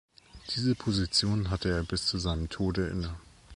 [0.55, 3.15] Diese Position hatte er bis zu seinem Tode inne.